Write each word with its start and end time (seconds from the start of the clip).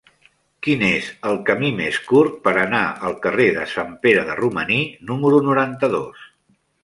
Quin 0.67 0.83
és 0.85 1.09
el 1.31 1.35
camí 1.49 1.67
més 1.81 1.99
curt 2.07 2.39
per 2.47 2.53
anar 2.61 2.81
al 3.09 3.15
carrer 3.27 3.47
de 3.59 3.67
Sant 3.75 3.93
Pere 4.07 4.25
de 4.31 4.39
Romaní 4.41 4.79
número 5.11 5.45
noranta-dos? 5.51 6.27